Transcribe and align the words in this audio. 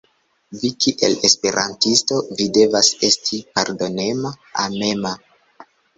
Vi 0.61 0.69
kiel 0.85 1.17
esperantisto, 1.29 2.17
vi 2.39 2.47
devas 2.57 2.89
esti 3.11 3.41
pardonema, 3.59 4.33
amema. 4.65 5.13